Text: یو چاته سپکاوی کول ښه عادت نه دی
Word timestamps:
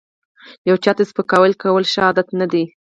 یو 0.69 0.75
چاته 0.83 1.03
سپکاوی 1.11 1.53
کول 1.61 1.83
ښه 1.91 1.99
عادت 2.07 2.27
نه 2.39 2.45
دی 2.51 2.63